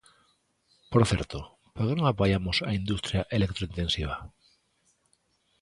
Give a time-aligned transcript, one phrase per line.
[0.91, 1.39] Por certo,
[1.73, 4.15] ¿por que non apoiamos a industria electrointensiva?